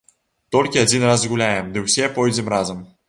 [0.55, 2.83] Толькі адзін раз згуляем, ды ўсе пойдзем разам.